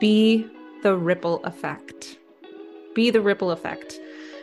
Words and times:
Be 0.00 0.46
the 0.84 0.96
ripple 0.96 1.42
effect. 1.44 2.18
Be 2.94 3.10
the 3.10 3.20
ripple 3.20 3.50
effect. 3.50 3.98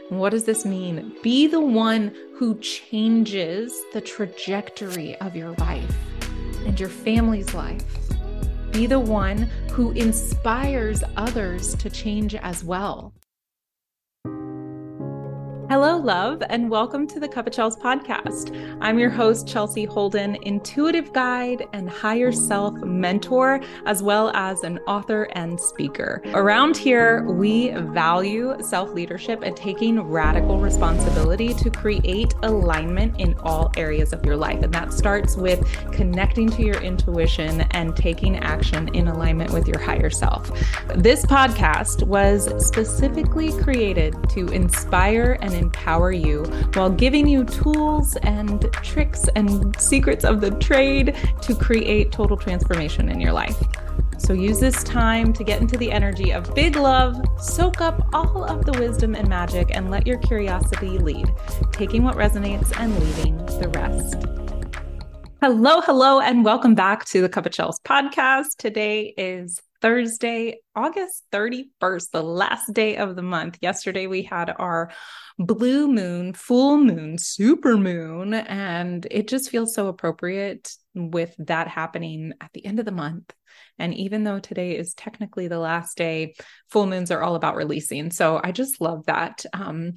what 0.09 0.31
does 0.31 0.43
this 0.43 0.65
mean? 0.65 1.15
Be 1.23 1.47
the 1.47 1.61
one 1.61 2.13
who 2.35 2.59
changes 2.59 3.73
the 3.93 4.01
trajectory 4.01 5.15
of 5.21 5.35
your 5.35 5.51
life 5.51 5.95
and 6.65 6.77
your 6.79 6.89
family's 6.89 7.53
life. 7.53 7.85
Be 8.71 8.85
the 8.85 8.99
one 8.99 9.49
who 9.71 9.91
inspires 9.91 11.03
others 11.15 11.73
to 11.75 11.89
change 11.89 12.35
as 12.35 12.63
well. 12.63 13.13
Hello, 15.67 15.97
love, 15.97 16.43
and 16.51 16.69
welcome 16.69 17.07
to 17.07 17.19
the 17.19 17.27
Cuppa 17.27 17.49
Chels 17.49 17.75
podcast. 17.75 18.55
I'm 18.81 18.99
your 18.99 19.09
host, 19.09 19.47
Chelsea 19.47 19.85
Holden, 19.85 20.37
intuitive 20.43 21.11
guide 21.11 21.67
and 21.73 21.89
higher 21.89 22.31
self 22.31 22.75
mentor, 22.75 23.59
as 23.87 24.03
well 24.03 24.29
as 24.35 24.61
an 24.61 24.77
author 24.85 25.23
and 25.31 25.59
speaker. 25.59 26.21
Around 26.35 26.77
here, 26.77 27.23
we 27.23 27.71
value 27.71 28.55
self 28.61 28.91
leadership 28.91 29.41
and 29.41 29.57
taking 29.57 29.99
radical 29.99 30.59
responsibility 30.59 31.55
to 31.55 31.71
create 31.71 32.35
alignment 32.43 33.19
in 33.19 33.33
all 33.39 33.71
areas 33.75 34.13
of 34.13 34.23
your 34.23 34.37
life. 34.37 34.61
And 34.61 34.71
that 34.75 34.93
starts 34.93 35.35
with 35.35 35.67
connecting 35.91 36.47
to 36.51 36.61
your 36.61 36.79
intuition 36.79 37.61
and 37.71 37.97
taking 37.97 38.37
action 38.37 38.89
in 38.89 39.07
alignment 39.07 39.51
with 39.51 39.67
your 39.67 39.79
higher 39.79 40.11
self. 40.11 40.47
This 40.93 41.25
podcast 41.25 42.03
was 42.05 42.53
specifically 42.63 43.51
created 43.63 44.15
to 44.29 44.45
inspire 44.49 45.39
and 45.41 45.54
empower 45.55 46.11
you 46.11 46.43
while 46.73 46.89
giving 46.89 47.27
you 47.27 47.43
tools 47.43 48.15
and 48.17 48.71
tricks 48.73 49.27
and 49.35 49.75
secrets 49.79 50.23
of 50.23 50.41
the 50.41 50.51
trade 50.51 51.15
to 51.41 51.55
create 51.55 52.11
total 52.11 52.37
transformation 52.37 53.09
in 53.09 53.19
your 53.19 53.33
life. 53.33 53.61
So 54.17 54.33
use 54.33 54.59
this 54.59 54.83
time 54.83 55.33
to 55.33 55.43
get 55.43 55.61
into 55.61 55.77
the 55.77 55.91
energy 55.91 56.31
of 56.31 56.53
big 56.55 56.77
love, 56.77 57.23
soak 57.39 57.81
up 57.81 58.07
all 58.13 58.43
of 58.43 58.65
the 58.65 58.71
wisdom 58.73 59.13
and 59.13 59.27
magic, 59.27 59.75
and 59.75 59.91
let 59.91 60.07
your 60.07 60.17
curiosity 60.19 60.97
lead, 60.97 61.31
taking 61.71 62.03
what 62.03 62.15
resonates 62.15 62.75
and 62.79 62.97
leaving 62.99 63.37
the 63.59 63.69
rest. 63.75 64.15
Hello, 65.41 65.81
hello, 65.81 66.21
and 66.21 66.43
welcome 66.43 66.75
back 66.75 67.05
to 67.05 67.21
the 67.21 67.29
Cuppa 67.29 67.49
Chels 67.49 67.79
podcast. 67.83 68.55
Today 68.57 69.13
is 69.17 69.61
Thursday, 69.85 70.61
August 70.75 71.25
31st, 71.31 72.09
the 72.09 72.23
last 72.23 72.73
day 72.73 72.97
of 72.97 73.15
the 73.15 73.21
month. 73.21 73.59
Yesterday, 73.61 74.07
we 74.07 74.23
had 74.23 74.51
our 74.57 74.89
blue 75.37 75.87
moon, 75.87 76.33
full 76.33 76.79
moon, 76.79 77.19
super 77.19 77.77
moon, 77.77 78.33
and 78.33 79.05
it 79.11 79.27
just 79.27 79.51
feels 79.51 79.75
so 79.75 79.85
appropriate 79.85 80.73
with 80.95 81.35
that 81.37 81.67
happening 81.67 82.33
at 82.41 82.49
the 82.53 82.65
end 82.65 82.79
of 82.79 82.85
the 82.85 82.91
month. 82.91 83.31
And 83.77 83.93
even 83.93 84.23
though 84.23 84.39
today 84.39 84.75
is 84.75 84.95
technically 84.95 85.49
the 85.49 85.59
last 85.59 85.95
day, 85.97 86.33
full 86.71 86.87
moons 86.87 87.11
are 87.11 87.21
all 87.21 87.35
about 87.35 87.55
releasing. 87.55 88.09
So 88.09 88.41
I 88.43 88.53
just 88.53 88.81
love 88.81 89.05
that. 89.05 89.45
Um, 89.53 89.91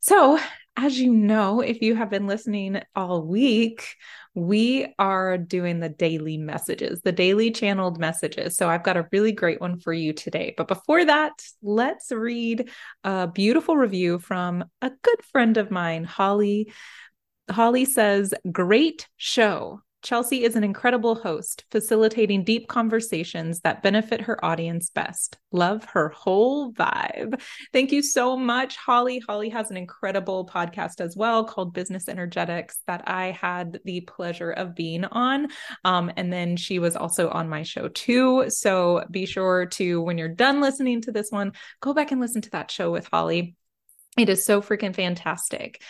so, 0.00 0.38
as 0.76 0.98
you 0.98 1.12
know, 1.12 1.60
if 1.60 1.82
you 1.82 1.94
have 1.94 2.10
been 2.10 2.26
listening 2.26 2.82
all 2.96 3.22
week, 3.22 3.94
we 4.34 4.92
are 4.98 5.38
doing 5.38 5.78
the 5.78 5.88
daily 5.88 6.36
messages, 6.36 7.00
the 7.02 7.12
daily 7.12 7.52
channeled 7.52 8.00
messages. 8.00 8.56
So 8.56 8.68
I've 8.68 8.82
got 8.82 8.96
a 8.96 9.06
really 9.12 9.30
great 9.30 9.60
one 9.60 9.78
for 9.78 9.92
you 9.92 10.12
today. 10.12 10.52
But 10.56 10.66
before 10.66 11.04
that, 11.04 11.44
let's 11.62 12.10
read 12.10 12.70
a 13.04 13.28
beautiful 13.28 13.76
review 13.76 14.18
from 14.18 14.64
a 14.82 14.90
good 14.90 15.24
friend 15.30 15.56
of 15.56 15.70
mine, 15.70 16.02
Holly. 16.02 16.72
Holly 17.48 17.84
says, 17.84 18.34
Great 18.50 19.06
show. 19.16 19.83
Chelsea 20.04 20.44
is 20.44 20.54
an 20.54 20.62
incredible 20.62 21.14
host, 21.14 21.64
facilitating 21.70 22.44
deep 22.44 22.68
conversations 22.68 23.60
that 23.60 23.82
benefit 23.82 24.20
her 24.20 24.44
audience 24.44 24.90
best. 24.90 25.38
Love 25.50 25.82
her 25.86 26.10
whole 26.10 26.72
vibe. 26.74 27.40
Thank 27.72 27.90
you 27.90 28.02
so 28.02 28.36
much, 28.36 28.76
Holly. 28.76 29.22
Holly 29.26 29.48
has 29.48 29.70
an 29.70 29.78
incredible 29.78 30.46
podcast 30.46 31.00
as 31.00 31.16
well 31.16 31.44
called 31.44 31.72
Business 31.72 32.06
Energetics 32.06 32.80
that 32.86 33.08
I 33.08 33.30
had 33.30 33.80
the 33.86 34.02
pleasure 34.02 34.50
of 34.50 34.74
being 34.74 35.06
on. 35.06 35.48
Um, 35.84 36.12
and 36.18 36.30
then 36.30 36.58
she 36.58 36.78
was 36.78 36.96
also 36.96 37.30
on 37.30 37.48
my 37.48 37.62
show 37.62 37.88
too. 37.88 38.50
So 38.50 39.06
be 39.10 39.24
sure 39.24 39.64
to, 39.66 40.02
when 40.02 40.18
you're 40.18 40.28
done 40.28 40.60
listening 40.60 41.00
to 41.02 41.12
this 41.12 41.30
one, 41.30 41.52
go 41.80 41.94
back 41.94 42.12
and 42.12 42.20
listen 42.20 42.42
to 42.42 42.50
that 42.50 42.70
show 42.70 42.92
with 42.92 43.06
Holly. 43.06 43.56
It 44.18 44.28
is 44.28 44.44
so 44.44 44.60
freaking 44.60 44.94
fantastic. 44.94 45.82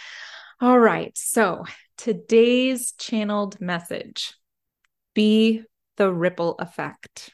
All 0.60 0.78
right. 0.78 1.16
So 1.18 1.64
today's 1.96 2.92
channeled 2.92 3.60
message 3.60 4.34
be 5.12 5.62
the 5.96 6.12
ripple 6.12 6.54
effect. 6.58 7.30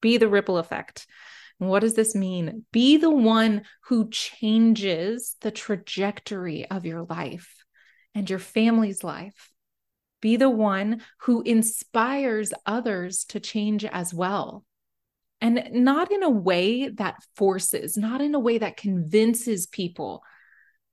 Be 0.00 0.16
the 0.16 0.28
ripple 0.28 0.58
effect. 0.58 1.06
what 1.58 1.80
does 1.80 1.94
this 1.94 2.14
mean? 2.14 2.64
Be 2.70 2.98
the 2.98 3.10
one 3.10 3.62
who 3.84 4.10
changes 4.10 5.36
the 5.40 5.50
trajectory 5.50 6.70
of 6.70 6.84
your 6.84 7.04
life 7.04 7.64
and 8.14 8.28
your 8.28 8.38
family's 8.38 9.02
life. 9.02 9.50
Be 10.20 10.36
the 10.36 10.50
one 10.50 11.02
who 11.22 11.42
inspires 11.42 12.52
others 12.64 13.24
to 13.26 13.40
change 13.40 13.84
as 13.84 14.12
well. 14.12 14.64
And 15.40 15.68
not 15.72 16.12
in 16.12 16.22
a 16.22 16.30
way 16.30 16.88
that 16.88 17.16
forces, 17.34 17.96
not 17.96 18.20
in 18.20 18.34
a 18.34 18.40
way 18.40 18.58
that 18.58 18.76
convinces 18.76 19.66
people 19.66 20.22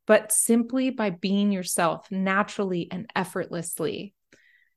but 0.06 0.32
simply 0.32 0.90
by 0.90 1.10
being 1.10 1.52
yourself 1.52 2.10
naturally 2.12 2.88
and 2.92 3.10
effortlessly. 3.16 4.14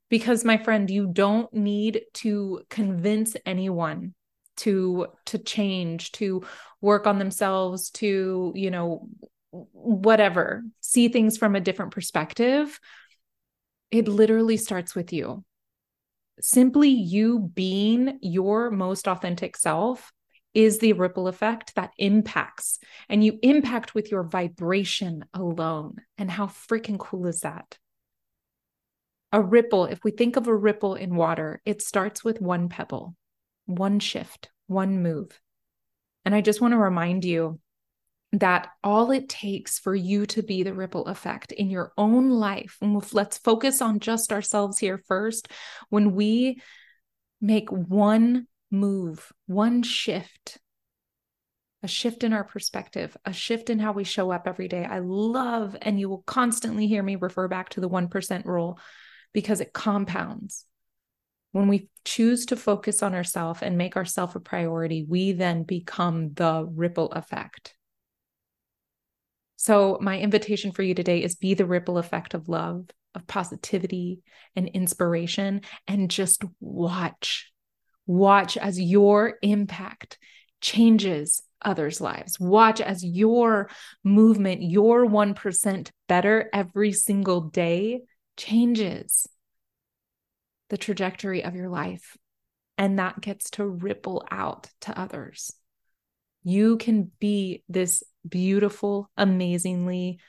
Because 0.09 0.45
my 0.45 0.57
friend, 0.57 0.89
you 0.89 1.07
don't 1.11 1.53
need 1.53 2.01
to 2.15 2.61
convince 2.69 3.35
anyone 3.45 4.13
to 4.57 5.07
to 5.25 5.37
change, 5.37 6.11
to 6.13 6.43
work 6.81 7.05
on 7.07 7.19
themselves, 7.19 7.89
to, 7.91 8.53
you 8.55 8.71
know, 8.71 9.09
whatever, 9.51 10.63
see 10.81 11.09
things 11.09 11.37
from 11.37 11.55
a 11.55 11.61
different 11.61 11.91
perspective. 11.91 12.79
It 13.91 14.07
literally 14.07 14.57
starts 14.57 14.95
with 14.95 15.13
you. 15.13 15.43
Simply 16.39 16.89
you 16.89 17.39
being 17.39 18.19
your 18.21 18.69
most 18.69 19.07
authentic 19.07 19.57
self 19.57 20.11
is 20.57 20.79
the 20.79 20.93
ripple 20.93 21.27
effect 21.27 21.75
that 21.75 21.91
impacts, 21.99 22.79
and 23.07 23.23
you 23.23 23.37
impact 23.43 23.93
with 23.93 24.09
your 24.09 24.23
vibration 24.23 25.23
alone. 25.31 25.97
And 26.17 26.31
how 26.31 26.47
freaking 26.47 26.97
cool 26.97 27.27
is 27.27 27.41
that? 27.41 27.77
A 29.31 29.39
ripple, 29.39 29.85
if 29.85 30.03
we 30.03 30.09
think 30.09 30.35
of 30.35 30.47
a 30.47 30.55
ripple 30.55 30.95
in 30.95 31.13
water, 31.13 31.61
it 31.63 31.83
starts 31.83 32.23
with 32.23 32.41
one 32.41 32.69
pebble, 32.69 33.15
one 33.67 33.99
shift, 33.99 34.49
one 34.65 35.03
move. 35.03 35.39
And 36.25 36.33
I 36.33 36.41
just 36.41 36.59
want 36.59 36.71
to 36.71 36.79
remind 36.79 37.23
you 37.23 37.59
that 38.31 38.69
all 38.83 39.11
it 39.11 39.29
takes 39.29 39.77
for 39.77 39.93
you 39.93 40.25
to 40.25 40.41
be 40.41 40.63
the 40.63 40.73
ripple 40.73 41.05
effect 41.05 41.51
in 41.51 41.69
your 41.69 41.93
own 41.99 42.31
life, 42.31 42.77
and 42.81 43.13
let's 43.13 43.37
focus 43.37 43.79
on 43.79 43.99
just 43.99 44.33
ourselves 44.33 44.79
here 44.79 44.97
first, 45.07 45.49
when 45.89 46.15
we 46.15 46.63
make 47.39 47.69
one 47.69 48.47
move, 48.71 49.31
one 49.45 49.83
shift, 49.83 50.59
a 51.83 51.87
shift 51.87 52.23
in 52.23 52.33
our 52.33 52.43
perspective, 52.43 53.15
a 53.25 53.33
shift 53.33 53.69
in 53.69 53.79
how 53.79 53.91
we 53.91 54.03
show 54.03 54.31
up 54.31 54.47
every 54.47 54.67
day. 54.67 54.83
I 54.83 54.99
love, 54.99 55.75
and 55.81 55.99
you 55.99 56.09
will 56.09 56.23
constantly 56.23 56.87
hear 56.87 57.03
me 57.03 57.15
refer 57.15 57.47
back 57.47 57.69
to 57.69 57.81
the 57.81 57.89
1% 57.89 58.45
rule 58.45 58.79
because 59.33 59.61
it 59.61 59.73
compounds. 59.73 60.65
When 61.51 61.67
we 61.67 61.89
choose 62.03 62.47
to 62.47 62.55
focus 62.55 63.01
on 63.01 63.13
ourselves 63.13 63.61
and 63.61 63.77
make 63.77 63.95
ourselves 63.95 64.35
a 64.35 64.39
priority, 64.39 65.05
we 65.07 65.31
then 65.31 65.63
become 65.63 66.33
the 66.33 66.67
ripple 66.69 67.11
effect. 67.11 67.75
So, 69.55 69.97
my 70.01 70.19
invitation 70.19 70.71
for 70.71 70.83
you 70.83 70.93
today 70.93 71.23
is 71.23 71.35
be 71.35 71.55
the 71.55 71.65
ripple 71.65 71.97
effect 71.97 72.33
of 72.33 72.47
love, 72.47 72.85
of 73.15 73.25
positivity, 73.25 74.21
and 74.55 74.67
inspiration, 74.67 75.61
and 75.87 76.11
just 76.11 76.43
watch 76.59 77.51
Watch 78.07 78.57
as 78.57 78.79
your 78.79 79.37
impact 79.41 80.17
changes 80.61 81.43
others' 81.61 82.01
lives. 82.01 82.39
Watch 82.39 82.81
as 82.81 83.03
your 83.03 83.69
movement, 84.03 84.63
your 84.63 85.05
1% 85.05 85.91
better 86.07 86.49
every 86.53 86.93
single 86.93 87.41
day 87.41 88.01
changes 88.37 89.27
the 90.69 90.77
trajectory 90.77 91.43
of 91.43 91.55
your 91.55 91.69
life. 91.69 92.17
And 92.77 92.99
that 92.99 93.21
gets 93.21 93.49
to 93.51 93.65
ripple 93.65 94.25
out 94.29 94.69
to 94.81 94.97
others. 94.97 95.51
You 96.43 96.77
can 96.77 97.11
be 97.19 97.63
this 97.67 98.03
beautiful, 98.27 99.09
amazingly 99.17 100.19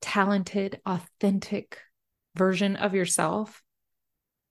talented, 0.00 0.80
authentic 0.86 1.78
version 2.34 2.76
of 2.76 2.94
yourself 2.94 3.62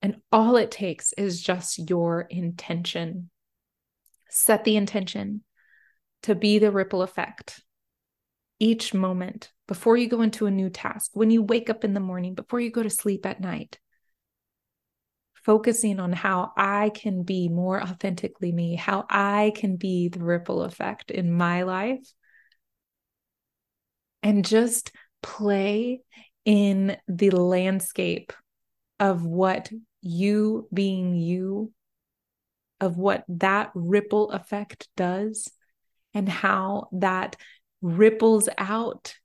and 0.01 0.17
all 0.31 0.55
it 0.55 0.71
takes 0.71 1.13
is 1.13 1.41
just 1.41 1.89
your 1.89 2.21
intention. 2.21 3.29
Set 4.29 4.63
the 4.63 4.75
intention 4.75 5.43
to 6.23 6.35
be 6.35 6.59
the 6.59 6.71
ripple 6.71 7.01
effect 7.01 7.61
each 8.59 8.93
moment 8.93 9.51
before 9.67 9.95
you 9.95 10.07
go 10.07 10.21
into 10.21 10.45
a 10.45 10.51
new 10.51 10.69
task, 10.69 11.11
when 11.13 11.29
you 11.31 11.41
wake 11.41 11.69
up 11.69 11.83
in 11.83 11.93
the 11.93 11.99
morning, 11.99 12.33
before 12.33 12.59
you 12.59 12.71
go 12.71 12.83
to 12.83 12.89
sleep 12.89 13.25
at 13.25 13.39
night. 13.39 13.79
focusing 15.43 15.99
on 15.99 16.13
how 16.13 16.51
I 16.57 16.91
can 16.93 17.23
be 17.23 17.49
more 17.49 17.81
authentically 17.81 18.51
me, 18.51 18.75
how 18.75 19.05
I 19.09 19.51
can 19.55 19.77
be 19.77 20.09
the 20.09 20.23
ripple 20.23 20.63
effect 20.63 21.11
in 21.11 21.31
my 21.31 21.63
life. 21.63 22.07
And 24.21 24.45
just 24.45 24.91
play 25.23 26.01
in 26.45 26.97
the 27.07 27.29
landscape 27.31 28.33
of 28.99 29.25
what 29.25 29.71
you 30.01 30.67
being 30.73 31.15
you, 31.15 31.71
of 32.79 32.97
what 32.97 33.25
that 33.27 33.71
ripple 33.75 34.31
effect 34.31 34.87
does, 34.95 35.51
and 36.13 36.29
how 36.29 36.87
that 36.93 37.35
ripples 37.81 38.49
out. 38.57 39.15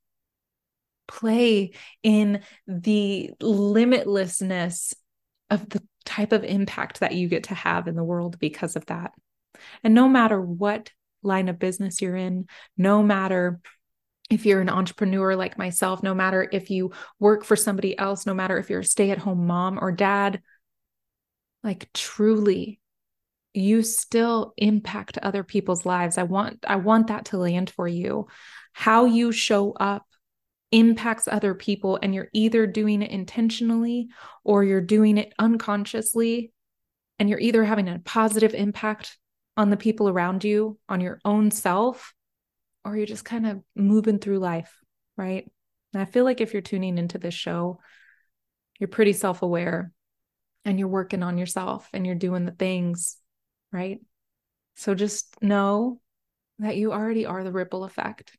Play 1.07 1.73
in 2.03 2.41
the 2.67 3.31
limitlessness 3.41 4.95
of 5.51 5.69
the 5.69 5.83
type 6.05 6.33
of 6.33 6.45
impact 6.45 7.01
that 7.01 7.15
you 7.15 7.29
get 7.29 7.45
to 7.45 7.55
have 7.55 7.89
in 7.89 7.95
the 7.95 8.03
world 8.03 8.39
because 8.39 8.75
of 8.75 8.87
that. 8.87 9.13
And 9.83 9.95
no 9.95 10.09
matter 10.09 10.41
what 10.41 10.91
line 11.23 11.49
of 11.49 11.59
business 11.59 12.01
you're 12.01 12.17
in, 12.17 12.47
no 12.77 13.03
matter 13.03 13.61
if 14.31 14.47
you're 14.47 14.61
an 14.61 14.71
entrepreneur 14.71 15.37
like 15.37 15.59
myself, 15.59 16.03
no 16.03 16.15
matter 16.15 16.49
if 16.51 16.71
you 16.71 16.93
work 17.21 17.45
for 17.45 17.57
somebody 17.57 17.97
else, 17.99 18.27
no 18.27 18.35
matter 18.35 18.59
if 18.59 18.71
you're 18.71 18.81
a 18.81 18.85
stay 18.85 19.11
at 19.11 19.19
home 19.19 19.47
mom 19.47 19.79
or 19.81 19.93
dad, 19.93 20.41
like 21.65 21.91
truly 21.93 22.79
you 23.55 23.83
still 23.83 24.53
impact 24.57 25.17
other 25.19 25.45
people's 25.45 25.87
lives. 25.87 26.19
I 26.19 26.25
want 26.25 26.65
I 26.67 26.77
want 26.77 27.07
that 27.07 27.27
to 27.27 27.39
land 27.39 27.71
for 27.71 27.89
you. 27.89 28.27
How 28.73 29.07
you 29.07 29.33
show 29.33 29.73
up 29.73 30.05
impacts 30.73 31.29
other 31.29 31.55
people 31.55 31.99
and 32.03 32.13
you're 32.13 32.29
either 32.33 32.67
doing 32.67 33.01
it 33.01 33.11
intentionally 33.11 34.09
or 34.43 34.65
you're 34.65 34.81
doing 34.81 35.19
it 35.19 35.33
unconsciously 35.39 36.53
and 37.21 37.31
you're 37.31 37.39
either 37.39 37.63
having 37.65 37.89
a 37.89 38.01
positive 38.01 38.55
impact 38.55 39.17
on 39.57 39.71
the 39.71 39.77
people 39.77 40.09
around 40.09 40.43
you, 40.43 40.77
on 40.89 41.01
your 41.01 41.21
own 41.25 41.53
self, 41.53 42.13
or 42.85 42.97
you're 42.97 43.07
just 43.07 43.25
kind 43.25 43.47
of 43.47 43.63
moving 43.77 44.19
through 44.19 44.41
life, 44.41 44.75
right? 45.17 45.49
And 45.93 46.03
I 46.03 46.07
feel 46.07 46.25
like 46.25 46.41
if 46.41 46.53
you're 46.53 46.61
tuning 46.61 46.99
into 46.99 47.19
this 47.19 47.35
show, 47.35 47.79
you're 48.81 48.89
pretty 48.89 49.13
self 49.13 49.43
aware 49.43 49.93
and 50.65 50.79
you're 50.79 50.89
working 50.89 51.23
on 51.23 51.39
yourself 51.39 51.89
and 51.93 52.07
you're 52.07 52.15
doing 52.15 52.45
the 52.45 52.53
things, 52.53 53.17
right? 53.73 54.01
So 54.77 54.95
just 54.95 55.35
know 55.43 56.01
that 56.59 56.77
you 56.77 56.93
already 56.93 57.27
are 57.27 57.45
the 57.45 57.53
ripple 57.53 57.85
effect. 57.85 58.37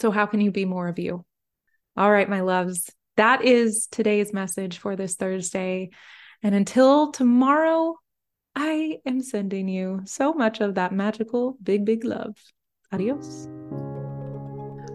So, 0.00 0.10
how 0.10 0.26
can 0.26 0.40
you 0.40 0.50
be 0.50 0.64
more 0.64 0.88
of 0.88 0.98
you? 0.98 1.24
All 1.96 2.10
right, 2.10 2.28
my 2.28 2.40
loves, 2.40 2.90
that 3.16 3.44
is 3.44 3.86
today's 3.90 4.32
message 4.32 4.78
for 4.78 4.96
this 4.96 5.14
Thursday. 5.14 5.90
And 6.42 6.54
until 6.54 7.12
tomorrow, 7.12 7.94
I 8.56 8.98
am 9.06 9.22
sending 9.22 9.68
you 9.68 10.02
so 10.04 10.32
much 10.32 10.60
of 10.60 10.74
that 10.74 10.92
magical 10.92 11.56
big, 11.62 11.84
big 11.84 12.04
love. 12.04 12.36
Adios. 12.92 13.48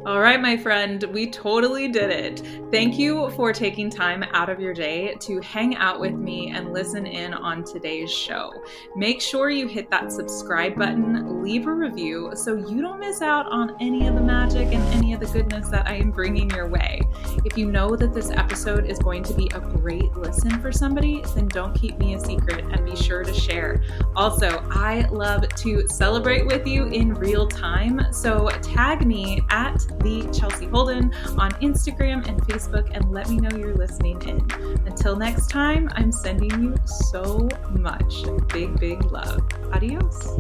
All 0.06 0.22
right, 0.22 0.42
my 0.42 0.56
friend, 0.56 1.04
we 1.12 1.30
totally 1.30 1.90
did 1.90 2.10
it. 2.10 2.42
Thank 2.72 2.98
you 2.98 3.30
for 3.31 3.51
taking 3.51 3.90
time 3.90 4.24
out 4.31 4.50
of 4.50 4.57
your 4.57 4.74
day 4.74 5.13
to 5.19 5.42
hang 5.42 5.75
out 5.75 6.00
with 6.00 6.13
me 6.13 6.51
and 6.51 6.72
listen 6.72 7.06
in 7.06 7.34
on 7.34 7.66
today's 7.66 8.10
show. 8.10 8.54
Make 8.96 9.19
sure 9.19 9.50
you 9.50 9.68
hit 9.68 9.92
that 9.92 10.10
subscribe 10.13 10.78
button, 10.78 11.44
leave 11.44 11.68
a 11.68 11.74
review 11.74 12.31
so 12.34 12.56
you 12.56 12.81
don't 12.81 13.01
miss 13.01 13.22
out 13.22 13.48
on 13.48 13.75
any 13.81 14.07
of 14.07 14.16
the 14.16 14.22
magic 14.22 14.68
and 14.72 14.81
any 14.94 15.12
of 15.12 15.19
the 15.19 15.28
goodness 15.28 15.68
that 15.68 15.86
I 15.86 15.96
am 15.96 16.12
bringing 16.12 16.50
your 16.51 16.69
way. 16.69 17.01
If 17.45 17.57
you 17.57 17.71
know 17.71 17.95
that 17.95 18.13
this 18.13 18.31
episode 18.31 18.86
is 18.86 19.00
going 19.00 19.24
to 19.24 19.33
be 19.33 19.50
a 19.53 19.59
great 19.59 20.13
listen 20.15 20.59
for 20.62 20.71
somebody, 20.71 21.24
then 21.36 21.47
don't 21.47 21.74
keep 21.74 21.97
me 21.97 22.15
a 22.15 22.19
secret 22.19 22.65
and 22.65 22.86
be 22.86 22.95
sure 22.95 23.24
to 23.24 23.33
share. 23.33 23.83
Also, 24.15 24.63
I 24.69 25.07
love 25.09 25.47
to 25.47 25.88
celebrate 25.88 26.45
with 26.45 26.68
you 26.68 26.86
in 26.86 27.13
real 27.13 27.47
time, 27.47 28.01
so 28.12 28.50
tag 28.62 29.06
me 29.06 29.41
at 29.50 29.77
the 30.01 30.30
Chelsea 30.38 30.65
Holden 30.65 31.13
on 31.38 31.51
Instagram 31.62 32.27
and 32.27 32.41
Facebook 32.44 32.89
and 32.94 33.12
let 33.12 33.30
me 33.30 33.38
know 33.38 33.56
you're 33.57 33.75
listening 33.75 34.21
in. 34.24 34.39
Until 34.86 35.15
next 35.15 35.50
time, 35.50 35.89
I'm 35.94 36.12
sending 36.12 36.51
you 36.62 36.75
so 36.86 37.47
much 37.71 38.24
big, 38.51 38.80
big 38.80 39.12
love. 39.12 39.41
Adios. 39.71 40.38